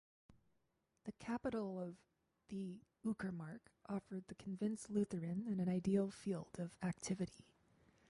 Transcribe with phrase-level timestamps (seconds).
[1.03, 1.95] The capital of
[2.49, 7.45] the uckermark offered the convinced Lutheran an ideal field of activity.